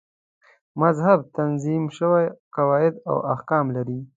[0.81, 2.25] مذهب تنظیم شوي
[2.57, 3.99] قواعد او احکام لري.